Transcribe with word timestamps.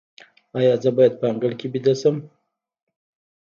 ایا 0.57 0.73
زه 0.83 0.89
باید 0.97 1.13
په 1.19 1.25
انګړ 1.31 1.51
کې 1.59 1.67
ویده 1.73 1.93
شم؟ 2.01 2.15